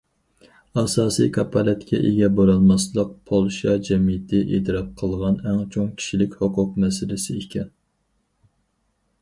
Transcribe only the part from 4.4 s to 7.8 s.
ئېتىراپ قىلغان ئەڭ چوڭ كىشىلىك ھوقۇق مەسىلىسى ئىكەن.